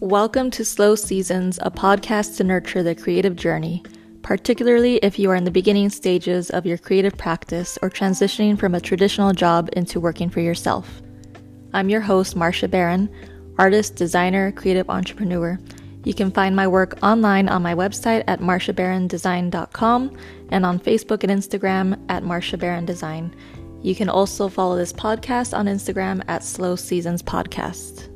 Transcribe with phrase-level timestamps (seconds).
[0.00, 3.82] Welcome to Slow Seasons, a podcast to nurture the creative journey,
[4.22, 8.74] particularly if you are in the beginning stages of your creative practice or transitioning from
[8.74, 11.02] a traditional job into working for yourself.
[11.74, 13.14] I'm your host, Marsha Barron,
[13.58, 15.60] artist, designer, creative entrepreneur.
[16.04, 20.16] You can find my work online on my website at marshabarrondesign.com
[20.48, 23.36] and on Facebook and Instagram at Marsha Barron Design.
[23.82, 28.09] You can also follow this podcast on Instagram at Slow Seasons Podcast.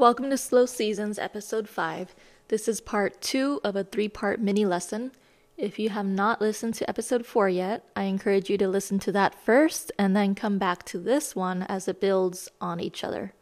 [0.00, 2.14] Welcome to Slow Seasons, Episode 5.
[2.48, 5.12] This is part 2 of a three part mini lesson.
[5.58, 9.12] If you have not listened to Episode 4 yet, I encourage you to listen to
[9.12, 13.34] that first and then come back to this one as it builds on each other.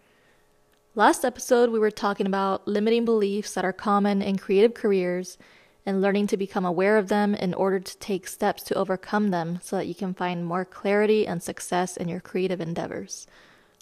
[0.97, 5.39] Last episode, we were talking about limiting beliefs that are common in creative careers
[5.87, 9.61] and learning to become aware of them in order to take steps to overcome them
[9.63, 13.29] so that you can find more clarity and success in your creative endeavors.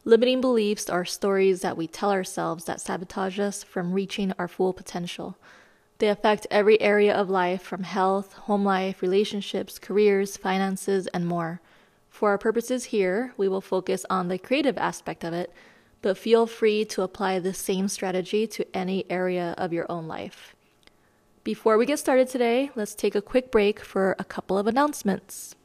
[0.08, 4.72] Limiting beliefs are stories that we tell ourselves that sabotage us from reaching our full
[4.72, 5.36] potential.
[5.98, 11.60] They affect every area of life from health, home life, relationships, careers, finances, and more.
[12.08, 15.52] For our purposes here, we will focus on the creative aspect of it,
[16.02, 20.54] but feel free to apply the same strategy to any area of your own life.
[21.42, 25.56] Before we get started today, let's take a quick break for a couple of announcements.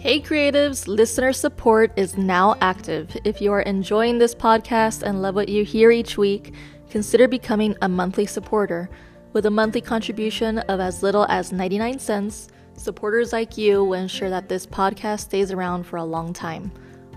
[0.00, 3.14] Hey creatives, listener support is now active.
[3.22, 6.54] If you are enjoying this podcast and love what you hear each week,
[6.88, 8.88] consider becoming a monthly supporter.
[9.34, 12.48] With a monthly contribution of as little as 99 cents,
[12.78, 16.72] supporters like you will ensure that this podcast stays around for a long time.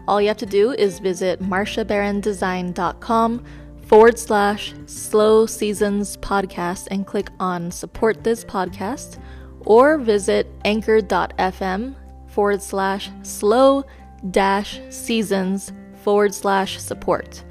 [0.06, 3.46] All you have to do is visit marshabarrondesign.com
[3.86, 9.20] forward slash slow seasons podcast and click on support this podcast
[9.62, 11.96] or visit anchor.fm
[12.34, 13.86] forward slash slow
[14.32, 15.72] dash seasons
[16.04, 17.44] forward slash support.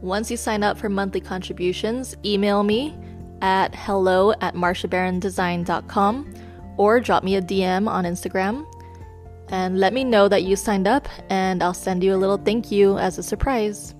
[0.00, 2.96] Once you sign up for monthly contributions, email me
[3.42, 6.34] at hello at marshabarrondesign.com
[6.76, 8.66] or drop me a DM on Instagram
[9.50, 12.70] and let me know that you signed up and I'll send you a little thank
[12.70, 13.94] you as a surprise.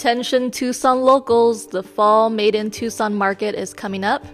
[0.00, 4.24] Attention Tucson locals, the Fall Made in Tucson market is coming up,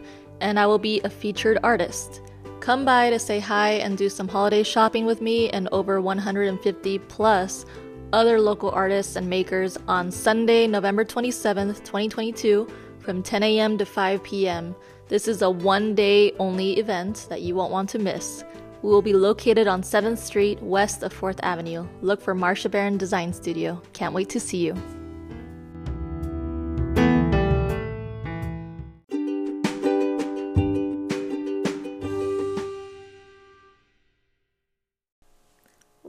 [0.41, 2.23] and I will be a featured artist.
[2.61, 6.99] Come by to say hi and do some holiday shopping with me and over 150
[7.09, 7.67] plus
[8.13, 12.69] other local artists and makers on Sunday, November 27th, 2022,
[13.01, 13.77] from 10 a.m.
[13.77, 14.73] to 5 p.m.
[15.09, 18.45] This is a one day only event that you won't want to miss.
[18.83, 21.89] We will be located on 7th Street, west of 4th Avenue.
[22.03, 23.83] Look for Marsha Barron Design Studio.
[23.95, 24.81] Can't wait to see you.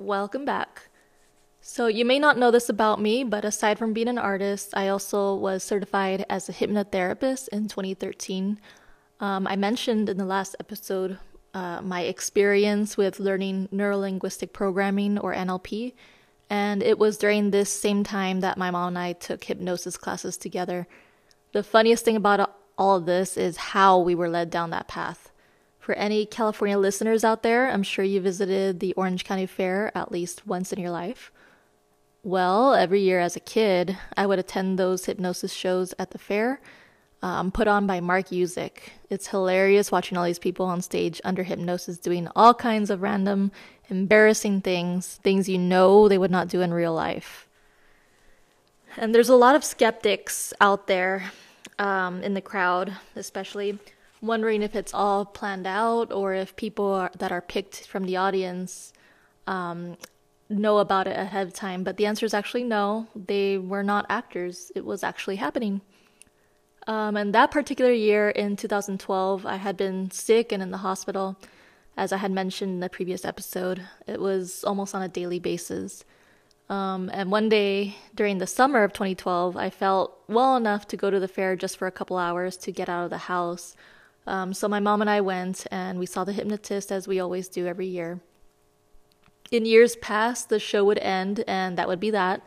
[0.07, 0.83] Welcome back.
[1.59, 4.87] So, you may not know this about me, but aside from being an artist, I
[4.87, 8.57] also was certified as a hypnotherapist in 2013.
[9.19, 11.19] Um, I mentioned in the last episode
[11.53, 15.91] uh, my experience with learning neurolinguistic programming or NLP,
[16.49, 20.37] and it was during this same time that my mom and I took hypnosis classes
[20.37, 20.87] together.
[21.51, 25.26] The funniest thing about all of this is how we were led down that path.
[25.87, 30.11] For any California listeners out there, I'm sure you visited the Orange County Fair at
[30.11, 31.31] least once in your life.
[32.23, 36.59] Well, every year as a kid, I would attend those hypnosis shows at the fair,
[37.21, 38.79] um, put on by Mark Yuzuik.
[39.09, 43.53] It's hilarious watching all these people on stage under hypnosis doing all kinds of random,
[43.87, 47.47] embarrassing things, things you know they would not do in real life.
[48.97, 51.31] And there's a lot of skeptics out there
[51.79, 53.79] um, in the crowd, especially
[54.21, 58.17] wondering if it's all planned out or if people are, that are picked from the
[58.17, 58.93] audience
[59.45, 59.97] um,
[60.49, 61.83] know about it ahead of time.
[61.83, 63.07] But the answer is actually no.
[63.15, 65.81] They were not actors, it was actually happening.
[66.87, 71.37] Um, and that particular year in 2012, I had been sick and in the hospital.
[71.97, 76.05] As I had mentioned in the previous episode, it was almost on a daily basis.
[76.69, 81.09] Um, and one day during the summer of 2012, I felt well enough to go
[81.09, 83.75] to the fair just for a couple hours to get out of the house
[84.27, 87.47] um, so my mom and I went and we saw the hypnotist as we always
[87.47, 88.19] do every year.
[89.51, 92.41] In years past, the show would end and that would be that.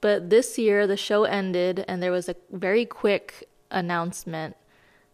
[0.00, 4.56] But this year, the show ended and there was a very quick announcement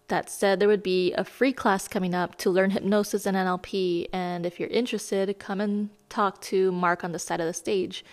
[0.08, 4.08] that said there would be a free class coming up to learn hypnosis and NLP.
[4.12, 8.04] And if you're interested, come and talk to Mark on the side of the stage.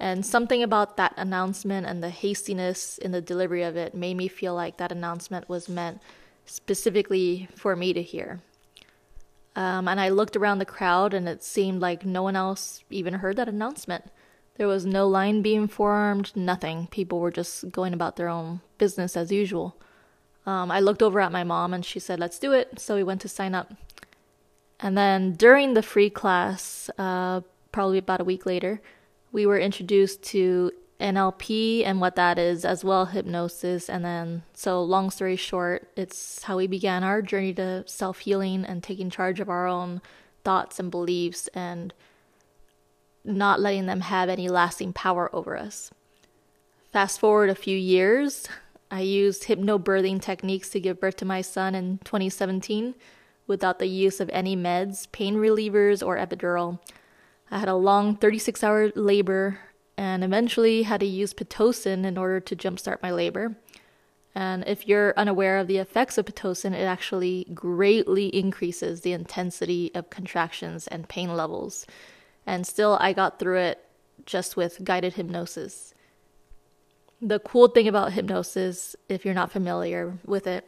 [0.00, 4.26] And something about that announcement and the hastiness in the delivery of it made me
[4.26, 6.00] feel like that announcement was meant
[6.48, 8.40] specifically for me to hear.
[9.54, 13.14] Um, and I looked around the crowd, and it seemed like no one else even
[13.14, 14.04] heard that announcement.
[14.56, 16.88] There was no line being formed, nothing.
[16.90, 19.76] People were just going about their own business as usual.
[20.46, 22.80] Um, I looked over at my mom and she said, let's do it.
[22.80, 23.74] So we went to sign up.
[24.80, 28.80] And then during the free class, uh, probably about a week later,
[29.30, 33.88] we were introduced to NLP and what that is, as well hypnosis.
[33.88, 38.64] And then, so long story short, it's how we began our journey to self healing
[38.64, 40.00] and taking charge of our own
[40.44, 41.92] thoughts and beliefs and
[43.24, 45.90] not letting them have any lasting power over us.
[46.92, 48.48] Fast forward a few years,
[48.90, 52.94] I used hypnobirthing techniques to give birth to my son in 2017
[53.46, 56.78] without the use of any meds, pain relievers, or epidural.
[57.50, 59.58] I had a long 36 hour labor
[59.98, 63.56] and eventually had to use Pitocin in order to jumpstart my labor.
[64.34, 69.90] And if you're unaware of the effects of Pitocin, it actually greatly increases the intensity
[69.94, 71.86] of contractions and pain levels.
[72.46, 73.84] And still, I got through it
[74.24, 75.92] just with guided hypnosis
[77.20, 80.66] the cool thing about hypnosis, if you're not familiar with it,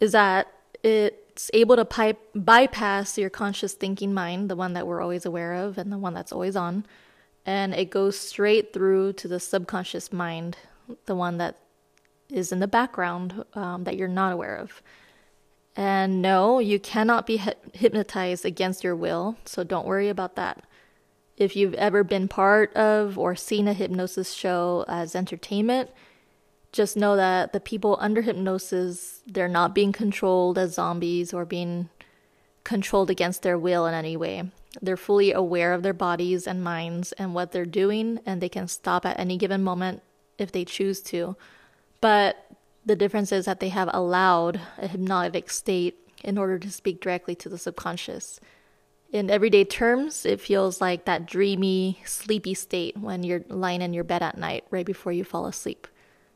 [0.00, 0.48] is that
[0.82, 5.54] it's able to pipe, bypass your conscious thinking mind, the one that we're always aware
[5.54, 6.84] of and the one that's always on,
[7.44, 10.56] and it goes straight through to the subconscious mind,
[11.06, 11.56] the one that
[12.30, 14.82] is in the background um, that you're not aware of.
[15.74, 17.40] And no, you cannot be
[17.72, 20.64] hypnotized against your will, so don't worry about that.
[21.36, 25.90] If you've ever been part of or seen a hypnosis show as entertainment,
[26.72, 31.88] just know that the people under hypnosis, they're not being controlled as zombies or being
[32.64, 34.50] controlled against their will in any way.
[34.80, 38.68] They're fully aware of their bodies and minds and what they're doing, and they can
[38.68, 40.02] stop at any given moment
[40.38, 41.36] if they choose to.
[42.00, 42.36] But
[42.84, 47.34] the difference is that they have allowed a hypnotic state in order to speak directly
[47.36, 48.40] to the subconscious
[49.12, 54.04] in everyday terms, it feels like that dreamy, sleepy state when you're lying in your
[54.04, 55.86] bed at night right before you fall asleep.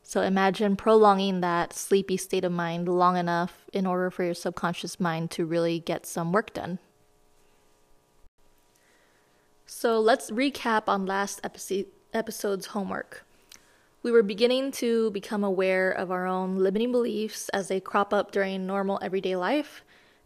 [0.08, 5.00] So imagine prolonging that sleepy state of mind long enough in order for your subconscious
[5.00, 6.78] mind to really get some work done.
[9.66, 11.40] So let's recap on last
[12.14, 13.26] episode's homework.
[14.04, 18.30] We were beginning to become aware of our own limiting beliefs as they crop up
[18.30, 19.82] during normal everyday life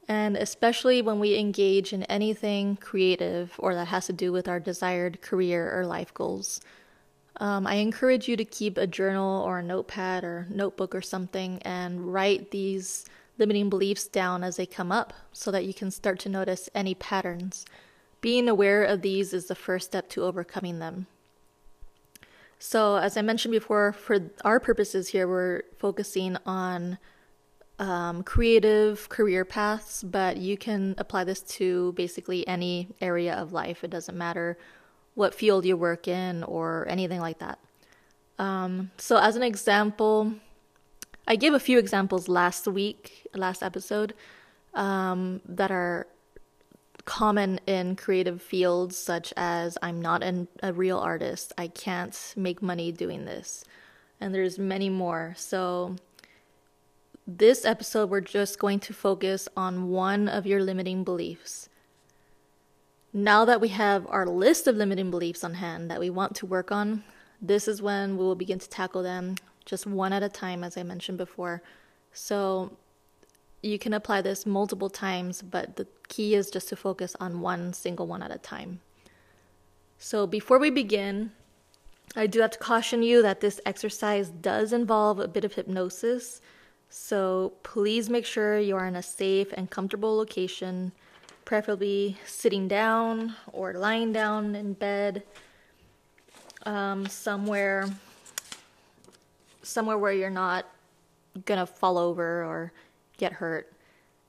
[0.07, 4.61] and especially when we engage in anything creative or that has to do with our
[4.61, 6.61] desired career or life goals.
[7.37, 11.61] Um, I encourage you to keep a journal or a notepad or notebook or something
[11.63, 13.05] and write these
[13.39, 16.95] limiting beliefs down as they come up so that you can start to notice any
[16.95, 17.65] patterns.
[18.21, 21.07] Being aware of these is the first step to overcoming them.
[22.59, 26.99] So, as I mentioned before, for our purposes here, we're focusing on
[27.79, 33.83] um, creative career paths, but you can apply this to basically any area of life.
[33.83, 34.59] It doesn't matter
[35.15, 37.59] what field you work in or anything like that.
[38.39, 40.35] Um, so, as an example,
[41.27, 44.15] I gave a few examples last week, last episode,
[44.75, 46.07] um, that are
[47.05, 52.63] common in creative fields, such as I'm not an, a real artist, I can't make
[52.63, 53.65] money doing this,
[54.21, 55.35] and there's many more.
[55.37, 55.97] So,
[57.27, 61.69] this episode, we're just going to focus on one of your limiting beliefs.
[63.13, 66.47] Now that we have our list of limiting beliefs on hand that we want to
[66.47, 67.03] work on,
[67.43, 70.77] this is when we will begin to tackle them just one at a time, as
[70.77, 71.63] I mentioned before.
[72.13, 72.77] So
[73.63, 77.73] you can apply this multiple times, but the key is just to focus on one
[77.73, 78.81] single one at a time.
[79.99, 81.33] So before we begin,
[82.17, 86.41] I do have to caution you that this exercise does involve a bit of hypnosis.
[86.89, 90.93] So please make sure you are in a safe and comfortable location,
[91.51, 95.21] preferably sitting down or lying down in bed,
[96.65, 97.89] um, somewhere
[99.61, 100.65] somewhere where you're not
[101.47, 102.73] gonna fall over or
[103.17, 103.73] get hurt.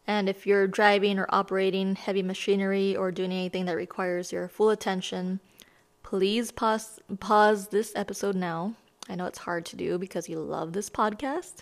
[0.08, 4.72] And if you're driving or operating heavy machinery or doing anything that requires your full
[4.72, 5.42] attention,
[6.02, 8.74] please pause pause this episode now.
[9.08, 11.58] I know it's hard to do because you love this podcast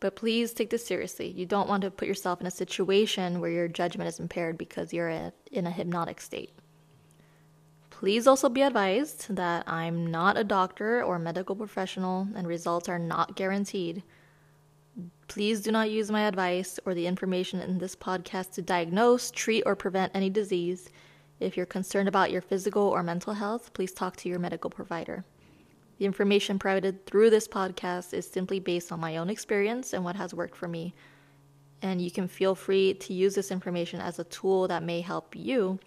[0.00, 1.28] but please take this seriously.
[1.30, 4.92] You don't want to put yourself in a situation where your judgment is impaired because
[4.92, 6.52] you're in a hypnotic state.
[7.90, 12.98] Please also be advised that I'm not a doctor or medical professional and results are
[12.98, 14.02] not guaranteed.
[15.28, 19.62] Please do not use my advice or the information in this podcast to diagnose, treat,
[19.66, 20.88] or prevent any disease.
[21.40, 25.24] If you're concerned about your physical or mental health, please talk to your medical provider.
[26.00, 30.16] The information provided through this podcast is simply based on my own experience and what
[30.16, 30.94] has worked for me.
[31.82, 35.36] And you can feel free to use this information as a tool that may help
[35.36, 35.78] you,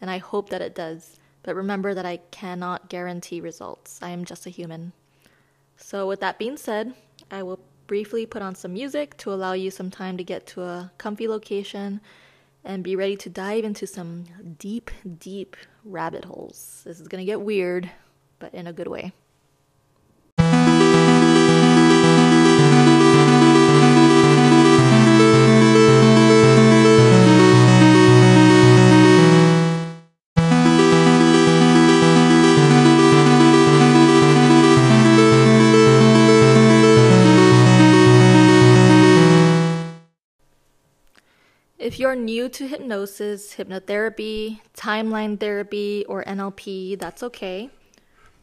[0.00, 1.20] and I hope that it does.
[1.44, 4.00] But remember that I cannot guarantee results.
[4.02, 4.92] I am just a human.
[5.76, 6.92] So, with that being said,
[7.30, 10.62] I will briefly put on some music to allow you some time to get to
[10.62, 12.00] a comfy location
[12.64, 14.24] and be ready to dive into some
[14.58, 16.82] deep, deep rabbit holes.
[16.84, 17.88] This is going to get weird,
[18.40, 19.12] but in a good way.
[42.24, 47.70] New to hypnosis, hypnotherapy, timeline therapy, or NLP, that's okay.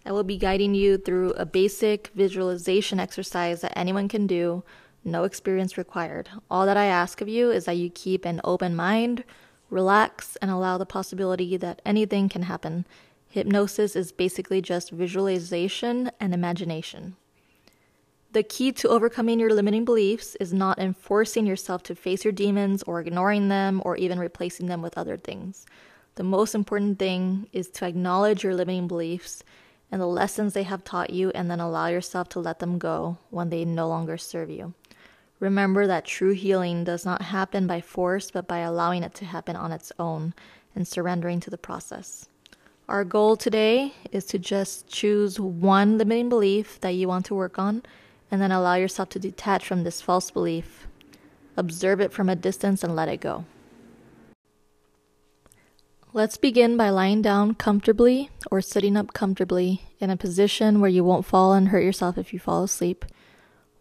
[0.05, 4.63] I will be guiding you through a basic visualization exercise that anyone can do,
[5.03, 6.29] no experience required.
[6.49, 9.23] All that I ask of you is that you keep an open mind,
[9.69, 12.85] relax, and allow the possibility that anything can happen.
[13.29, 17.15] Hypnosis is basically just visualization and imagination.
[18.37, 22.83] The key to overcoming your limiting beliefs is not enforcing yourself to face your demons
[22.83, 25.65] or ignoring them or even replacing them with other things.
[26.13, 29.43] The most important thing is to acknowledge your limiting beliefs
[29.91, 33.17] and the lessons they have taught you and then allow yourself to let them go
[33.31, 34.75] when they no longer serve you.
[35.39, 39.55] Remember that true healing does not happen by force, but by allowing it to happen
[39.55, 40.35] on its own
[40.75, 42.29] and surrendering to the process.
[42.87, 47.57] Our goal today is to just choose one limiting belief that you want to work
[47.57, 47.81] on
[48.29, 50.87] and then allow yourself to detach from this false belief.
[51.55, 53.45] Observe it from a distance and let it go.
[56.13, 61.03] Let's begin by lying down comfortably or sitting up comfortably in a position where you
[61.03, 63.05] won't fall and hurt yourself if you fall asleep.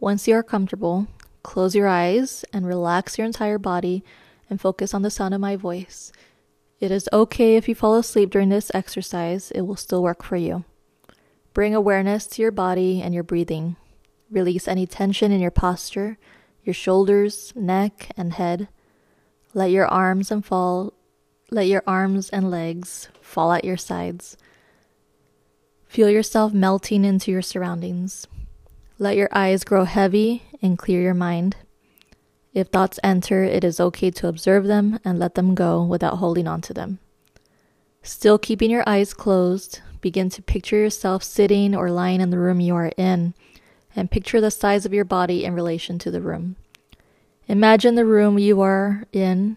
[0.00, 1.06] Once you are comfortable,
[1.42, 4.04] close your eyes and relax your entire body
[4.50, 6.12] and focus on the sound of my voice.
[6.78, 10.36] It is okay if you fall asleep during this exercise, it will still work for
[10.36, 10.64] you.
[11.54, 13.76] Bring awareness to your body and your breathing.
[14.30, 16.18] Release any tension in your posture,
[16.64, 18.68] your shoulders, neck, and head.
[19.54, 20.92] Let your arms and fall
[21.50, 24.36] let your arms and legs fall at your sides.
[25.86, 28.26] Feel yourself melting into your surroundings.
[28.98, 31.54] Let your eyes grow heavy and clear your mind.
[32.52, 36.48] If thoughts enter, it is okay to observe them and let them go without holding
[36.48, 36.98] on to them.
[38.02, 42.60] Still keeping your eyes closed, begin to picture yourself sitting or lying in the room
[42.60, 43.34] you are in
[43.96, 46.56] and picture the size of your body in relation to the room.
[47.48, 49.56] Imagine the room you are in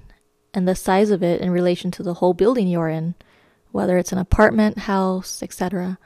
[0.53, 3.15] and the size of it in relation to the whole building you are in,
[3.71, 5.99] whether it's an apartment, house, etc.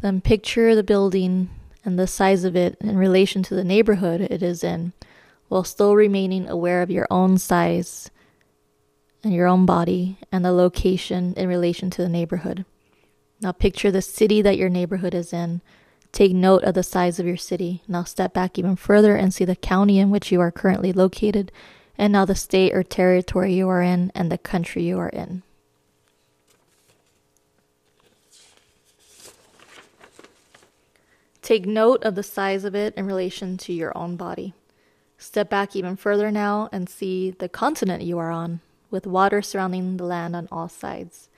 [0.00, 1.48] Then picture the building
[1.84, 4.92] and the size of it in relation to the neighborhood it is in,
[5.48, 8.10] while still remaining aware of your own size
[9.22, 12.64] and your own body and the location in relation to the neighborhood.
[13.40, 15.60] Now picture the city that your neighborhood is in
[16.14, 17.82] Take note of the size of your city.
[17.88, 21.50] Now step back even further and see the county in which you are currently located,
[21.98, 25.42] and now the state or territory you are in and the country you are in.
[31.42, 34.54] Take note of the size of it in relation to your own body.
[35.18, 39.96] Step back even further now and see the continent you are on, with water surrounding
[39.96, 41.28] the land on all sides.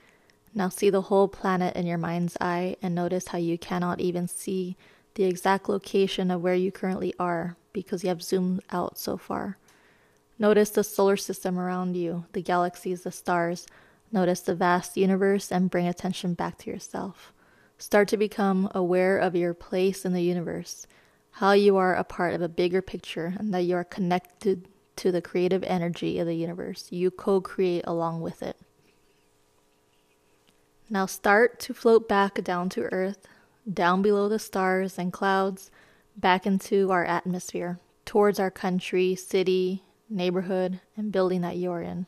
[0.57, 4.27] Now see the whole planet in your mind's eye and notice how you cannot even
[4.27, 4.75] see
[5.13, 9.59] the exact location of where you currently are because you have zoomed out so far.
[10.39, 13.67] Notice the solar system around you, the galaxies, the stars.
[14.11, 17.31] Notice the vast universe and bring attention back to yourself.
[17.77, 20.87] Start to become aware of your place in the universe,
[21.33, 25.11] how you are a part of a bigger picture, and that you are connected to
[25.11, 26.87] the creative energy of the universe.
[26.89, 28.57] You co create along with it.
[30.89, 33.27] Now start to float back down to Earth,
[33.71, 35.69] down below the stars and clouds,
[36.15, 42.05] back into our atmosphere, towards our country, city, neighborhood, and building that you're in.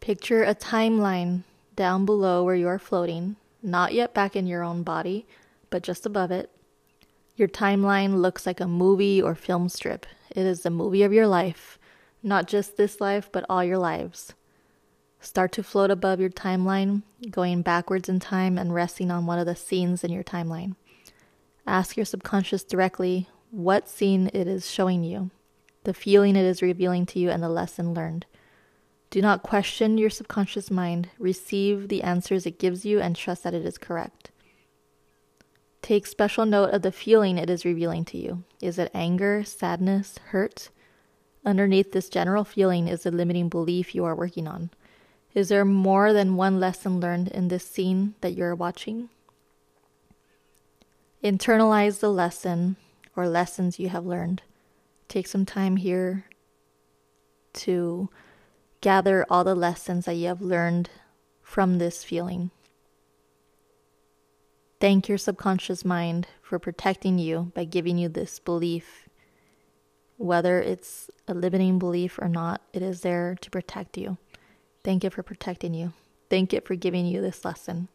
[0.00, 1.42] Picture a timeline
[1.74, 5.26] down below where you are floating, not yet back in your own body,
[5.68, 6.50] but just above it.
[7.34, 10.06] Your timeline looks like a movie or film strip.
[10.30, 11.78] It is the movie of your life,
[12.22, 14.34] not just this life, but all your lives.
[15.20, 19.46] Start to float above your timeline, going backwards in time and resting on one of
[19.46, 20.76] the scenes in your timeline.
[21.66, 25.30] Ask your subconscious directly what scene it is showing you.
[25.88, 28.26] the feeling it is revealing to you, and the lesson learned.
[29.08, 31.08] Do not question your subconscious mind.
[31.18, 34.30] Receive the answers it gives you and trust that it is correct.
[35.80, 38.44] Take special note of the feeling it is revealing to you.
[38.60, 40.68] Is it anger, sadness, hurt?
[41.46, 44.68] Underneath this general feeling is the limiting belief you are working on.
[45.38, 49.08] Is there more than one lesson learned in this scene that you're watching?
[51.22, 52.74] Internalize the lesson
[53.14, 54.42] or lessons you have learned.
[55.06, 56.24] Take some time here
[57.52, 58.08] to
[58.80, 60.90] gather all the lessons that you have learned
[61.40, 62.50] from this feeling.
[64.80, 69.08] Thank your subconscious mind for protecting you by giving you this belief.
[70.16, 74.18] Whether it's a limiting belief or not, it is there to protect you.
[74.88, 75.92] Thank it for protecting you.
[76.30, 77.88] Thank it for giving you this lesson.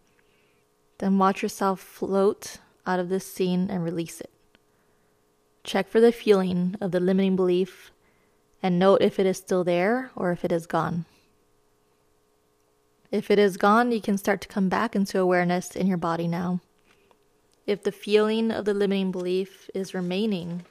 [0.99, 4.29] Then watch yourself float out of this scene and release it.
[5.63, 7.89] Check for the feeling of the limiting belief
[8.61, 11.05] and note if it is still there or if it is gone.
[13.09, 16.27] If it is gone, you can start to come back into awareness in your body
[16.27, 16.59] now.
[17.65, 20.63] If the feeling of the limiting belief is remaining,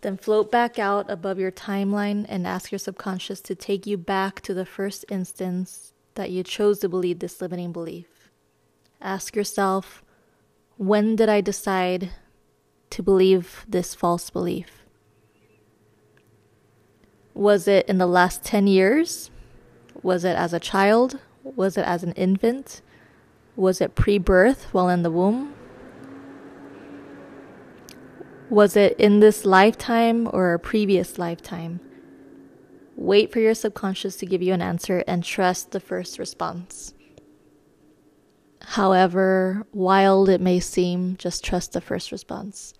[0.00, 4.40] then float back out above your timeline and ask your subconscious to take you back
[4.42, 8.30] to the first instance that you chose to believe this limiting belief.
[9.00, 10.02] Ask yourself,
[10.76, 12.10] when did I decide
[12.90, 14.84] to believe this false belief?
[17.34, 19.30] Was it in the last 10 years?
[20.02, 21.18] Was it as a child?
[21.44, 22.82] Was it as an infant?
[23.56, 25.54] Was it pre birth while in the womb?
[28.50, 31.78] Was it in this lifetime or a previous lifetime?
[32.96, 36.92] Wait for your subconscious to give you an answer and trust the first response.
[38.60, 42.74] However wild it may seem, just trust the first response.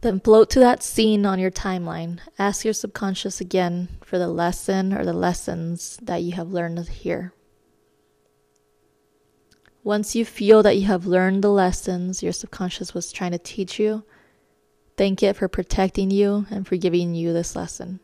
[0.00, 2.20] Then float to that scene on your timeline.
[2.38, 7.34] Ask your subconscious again for the lesson or the lessons that you have learned here.
[9.86, 13.78] Once you feel that you have learned the lessons your subconscious was trying to teach
[13.78, 14.02] you,
[14.96, 18.00] thank it for protecting you and for giving you this lesson.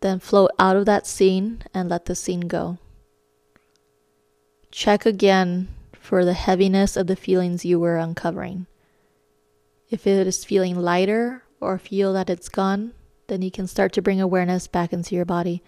[0.00, 2.78] Then float out of that scene and let the scene go.
[4.70, 8.66] Check again for the heaviness of the feelings you were uncovering.
[9.90, 12.92] If it is feeling lighter or feel that it's gone,
[13.26, 15.62] then you can start to bring awareness back into your body.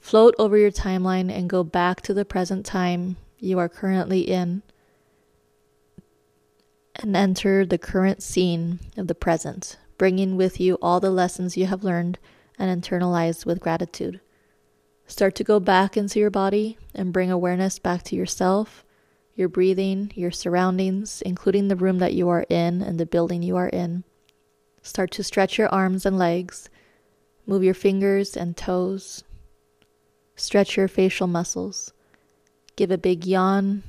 [0.00, 4.62] Float over your timeline and go back to the present time you are currently in
[6.96, 11.66] and enter the current scene of the present, bringing with you all the lessons you
[11.66, 12.18] have learned
[12.58, 14.20] and internalized with gratitude.
[15.06, 18.84] Start to go back into your body and bring awareness back to yourself,
[19.34, 23.56] your breathing, your surroundings, including the room that you are in and the building you
[23.56, 24.04] are in.
[24.82, 26.68] Start to stretch your arms and legs,
[27.46, 29.24] move your fingers and toes,
[30.36, 31.92] Stretch your facial muscles.
[32.76, 33.84] Give a big yawn,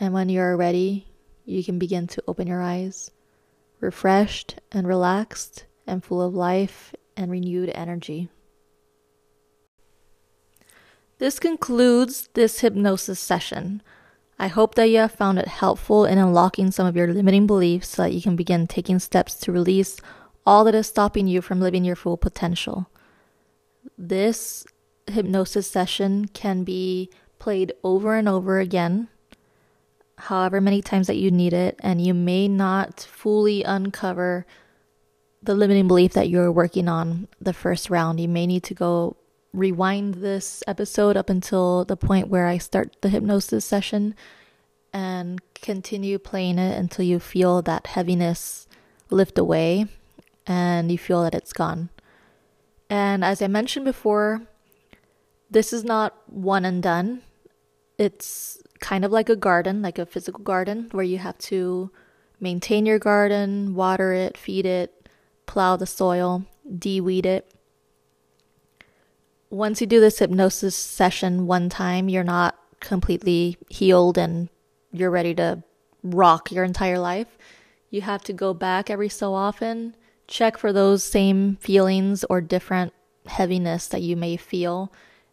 [0.00, 1.06] and when you are ready,
[1.44, 3.10] you can begin to open your eyes,
[3.80, 8.28] refreshed and relaxed and full of life and renewed energy.
[11.18, 13.82] This concludes this hypnosis session.
[14.38, 17.88] I hope that you have found it helpful in unlocking some of your limiting beliefs
[17.88, 19.98] so that you can begin taking steps to release
[20.44, 22.90] all that is stopping you from living your full potential.
[23.96, 24.66] This
[25.06, 29.08] hypnosis session can be played over and over again,
[30.22, 34.46] however many times that you need it, and you may not fully uncover
[35.42, 38.20] the limiting belief that you're working on the first round.
[38.20, 39.16] You may need to go
[39.52, 44.14] rewind this episode up until the point where I start the hypnosis session
[44.92, 48.68] and continue playing it until you feel that heaviness
[49.10, 49.86] lift away
[50.46, 51.90] and you feel that it's gone.
[52.88, 54.42] And as I mentioned before,
[55.50, 57.22] this is not one and done.
[57.98, 61.90] It's kind of like a garden, like a physical garden, where you have to
[62.38, 65.08] maintain your garden, water it, feed it,
[65.46, 66.44] plow the soil,
[66.78, 67.50] de-weed it.
[69.48, 74.48] Once you do this hypnosis session one time, you're not completely healed and
[74.90, 75.62] you're ready to
[76.02, 77.38] rock your entire life.
[77.88, 79.94] You have to go back every so often,
[80.26, 82.92] check for those same feelings or different
[83.26, 84.92] heaviness that you may feel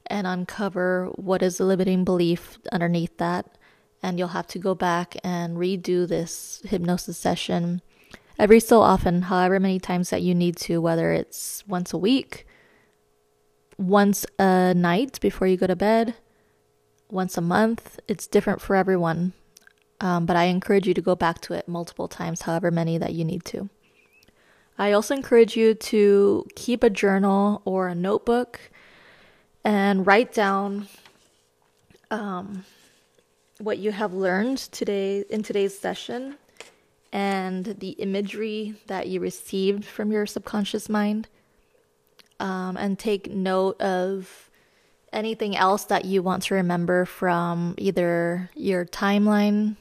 [0.09, 3.57] and uncover what is the limiting belief underneath that.
[4.01, 7.81] And you'll have to go back and redo this hypnosis session
[8.37, 12.47] every so often, however many times that you need to, whether it's once a week,
[13.77, 16.15] once a night before you go to bed,
[17.11, 17.99] once a month.
[18.07, 19.33] It's different for everyone.
[20.01, 23.13] Um, but I encourage you to go back to it multiple times, however many that
[23.13, 23.69] you need to.
[24.77, 28.71] I also encourage you to keep a journal or a notebook
[29.63, 30.87] and write down
[32.11, 32.65] um,
[33.59, 36.35] what you have learned today in today's session
[37.11, 41.27] and the imagery that you received from your subconscious mind.
[42.41, 44.49] Um, and take note of
[45.11, 49.75] anything else that you want to remember from either your timeline,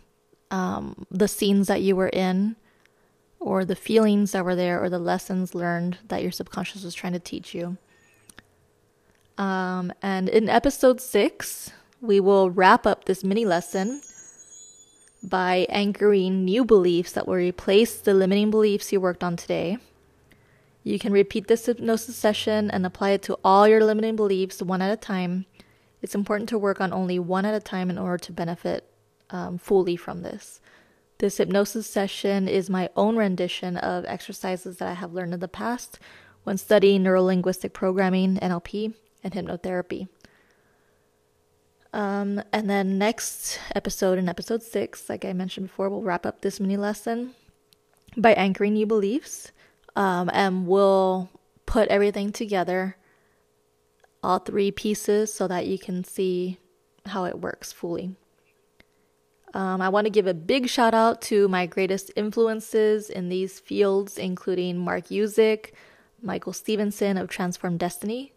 [0.50, 2.56] um, the scenes that you were in,
[3.38, 7.12] or the feelings that were there, or the lessons learned that your subconscious was trying
[7.12, 7.76] to teach you.
[9.38, 11.70] Um, and in episode six,
[12.00, 14.02] we will wrap up this mini lesson
[15.22, 19.78] by anchoring new beliefs that will replace the limiting beliefs you worked on today.
[20.82, 24.82] You can repeat this hypnosis session and apply it to all your limiting beliefs one
[24.82, 25.46] at a time.
[26.02, 28.90] It's important to work on only one at a time in order to benefit
[29.30, 30.60] um, fully from this.
[31.18, 35.48] This hypnosis session is my own rendition of exercises that I have learned in the
[35.48, 35.98] past
[36.44, 38.94] when studying neurolinguistic programming, NLP,
[39.32, 40.08] and hypnotherapy.
[41.92, 46.40] Um, and then next episode, in episode six, like I mentioned before, we'll wrap up
[46.40, 47.34] this mini lesson
[48.16, 49.52] by anchoring new beliefs.
[49.96, 51.30] Um, and we'll
[51.66, 52.96] put everything together,
[54.22, 56.58] all three pieces, so that you can see
[57.06, 58.14] how it works fully.
[59.54, 63.58] Um, I want to give a big shout out to my greatest influences in these
[63.58, 65.72] fields, including Mark Yuzuik,
[66.20, 68.34] Michael Stevenson of Transform Destiny,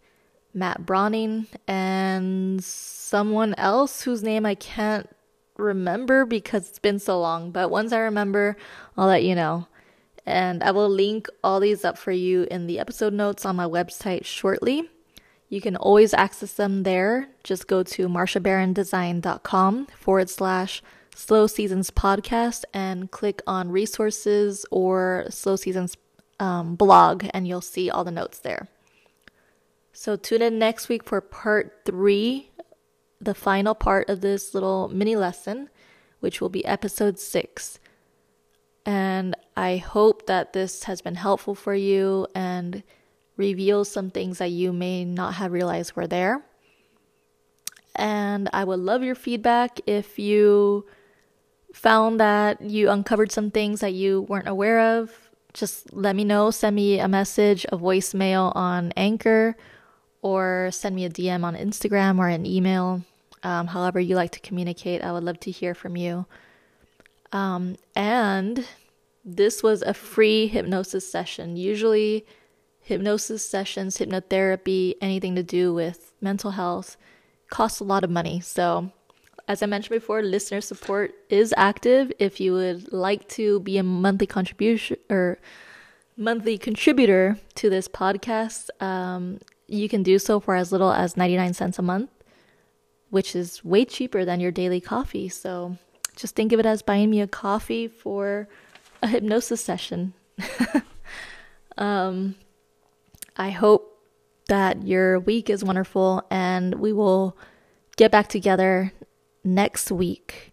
[0.54, 5.10] Matt Brauning, and someone else whose name I can't
[5.58, 7.52] remember because it's been so long.
[7.52, 8.58] But once I remember,
[8.98, 9.68] I'll let you know.
[10.26, 13.66] And I will link all these up for you in the episode notes on my
[13.66, 14.90] website shortly.
[15.50, 17.28] You can always access them there.
[17.44, 20.82] Just go to marshabarrondesign.com forward slash
[21.16, 25.98] slow seasons podcast and click on resources or slow seasons
[26.40, 28.68] um, blog, and you'll see all the notes there.
[30.02, 32.50] So tune in next week for part three,
[33.20, 35.70] the final part of this little mini lesson,
[36.22, 37.78] which will be episode six.
[38.84, 42.82] And I hope that this has been helpful for you and
[43.38, 46.44] reveals some things that you may not have realized were there.
[47.96, 50.88] And I would love your feedback if you
[51.76, 55.30] found that you uncovered some things that you weren't aware of.
[55.54, 56.50] Just let me know.
[56.50, 59.56] Send me a message, a voicemail on Anchor
[60.22, 63.04] or send me a DM on Instagram or an email.
[63.44, 66.26] Um, however, you like to communicate, I would love to hear from you.
[67.32, 68.66] Um, and
[69.26, 71.58] this was a free hypnosis session.
[71.58, 72.26] Usually,
[72.82, 76.98] hypnosis sessions, hypnotherapy, anything to do with mental health
[77.50, 78.40] costs a lot of money.
[78.42, 78.92] So,
[79.48, 82.12] as I mentioned before, listener support is active.
[82.20, 85.40] If you would like to be a monthly contribution or
[86.16, 89.40] monthly contributor to this podcast, um,
[89.72, 92.10] you can do so for as little as 99 cents a month,
[93.10, 95.30] which is way cheaper than your daily coffee.
[95.30, 95.78] So
[96.16, 98.48] just think of it as buying me a coffee for
[99.02, 100.14] a hypnosis session.
[101.78, 102.36] um,
[103.38, 103.88] I hope
[104.48, 107.38] that your week is wonderful and we will
[107.96, 108.92] get back together
[109.44, 110.52] next week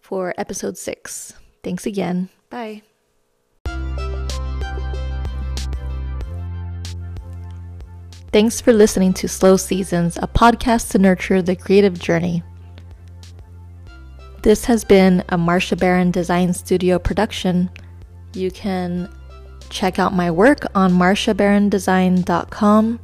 [0.00, 1.34] for episode six.
[1.62, 2.28] Thanks again.
[2.48, 2.82] Bye.
[8.32, 12.44] Thanks for listening to Slow Seasons, a podcast to nurture the creative journey.
[14.42, 17.68] This has been a Marsha Barron Design Studio production.
[18.32, 19.12] You can
[19.68, 23.00] check out my work on marshabarrondesign.com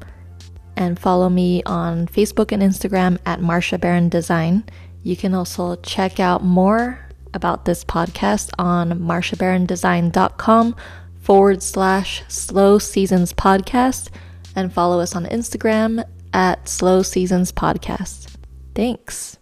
[0.77, 4.63] and follow me on Facebook and Instagram at Marsha Barron Design.
[5.03, 7.01] You can also check out more
[7.35, 10.77] about this podcast on marshabarrondesign.com
[11.21, 14.11] forward slash slow seasons podcast
[14.57, 18.35] and follow us on Instagram at Slow Seasons Podcast.
[18.75, 19.39] Thanks.